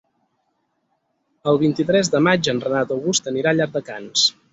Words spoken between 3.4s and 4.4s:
a Llardecans.